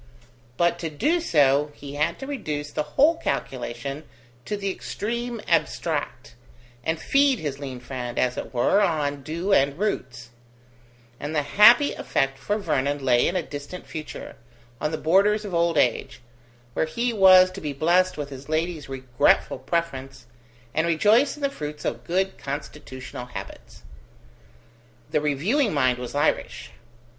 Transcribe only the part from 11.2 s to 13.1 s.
the happy effect for Vernon